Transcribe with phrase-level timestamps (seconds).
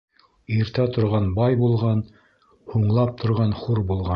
[0.55, 2.01] Иртә торған бай булған,
[2.73, 4.09] Һуңлап торған хур булған.